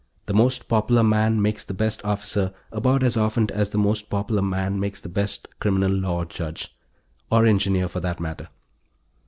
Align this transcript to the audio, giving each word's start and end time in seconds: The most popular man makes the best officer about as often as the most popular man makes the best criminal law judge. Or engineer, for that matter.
The 0.25 0.33
most 0.33 0.67
popular 0.67 1.03
man 1.03 1.39
makes 1.39 1.63
the 1.63 1.75
best 1.75 2.03
officer 2.03 2.55
about 2.71 3.03
as 3.03 3.15
often 3.17 3.51
as 3.51 3.69
the 3.69 3.77
most 3.77 4.09
popular 4.09 4.41
man 4.41 4.79
makes 4.79 4.99
the 4.99 5.09
best 5.09 5.47
criminal 5.59 5.91
law 5.91 6.25
judge. 6.25 6.75
Or 7.29 7.45
engineer, 7.45 7.87
for 7.87 7.99
that 7.99 8.19
matter. 8.19 8.49